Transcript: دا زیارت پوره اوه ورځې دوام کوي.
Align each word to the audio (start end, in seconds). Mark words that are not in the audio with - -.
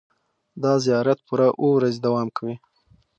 دا 0.63 0.73
زیارت 0.85 1.19
پوره 1.27 1.47
اوه 1.59 1.71
ورځې 1.77 1.99
دوام 2.05 2.27
کوي. 2.37 2.55